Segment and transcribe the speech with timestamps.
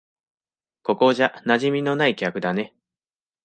[0.81, 2.73] ここじゃ馴染みのない客だね。